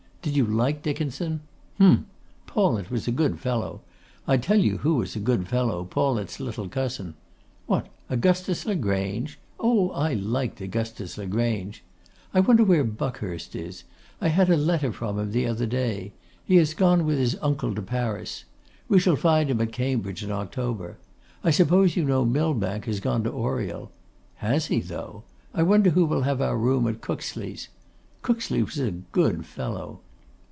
[0.23, 1.41] Did you like Dickinson?
[1.79, 2.05] Hum!
[2.45, 3.81] Paulet was a good fellow.
[4.27, 7.15] I tell you who was a good fellow, Paulet's little cousin.
[7.65, 7.87] What!
[8.07, 9.39] Augustus Le Grange?
[9.59, 9.89] Oh!
[9.89, 11.83] I liked Augustus Le Grange.
[12.35, 13.83] I wonder where Buckhurst is?
[14.21, 16.13] I had a letter from him the other day.
[16.45, 18.43] He has gone with his uncle to Paris.
[18.87, 20.97] We shall find him at Cambridge in October.
[21.43, 23.91] I suppose you know Millbank has gone to Oriel.
[24.35, 25.23] Has he, though!
[25.51, 27.69] I wonder who will have our room at Cookesley's?
[28.21, 30.01] Cookesley was a good fellow!